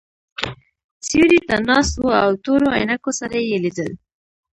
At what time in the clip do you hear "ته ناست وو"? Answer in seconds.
1.47-2.11